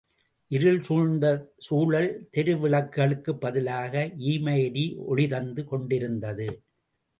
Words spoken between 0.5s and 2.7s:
இருள் சூழ்ந்த சூழல் தெரு